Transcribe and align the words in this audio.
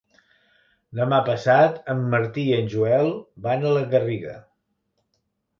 Demà 0.99 1.19
passat 1.27 1.77
en 1.93 2.01
Martí 2.15 2.47
i 2.53 2.57
en 2.61 2.71
Joel 2.73 3.13
van 3.49 3.69
a 3.69 3.75
la 3.77 3.87
Garriga. 3.93 4.35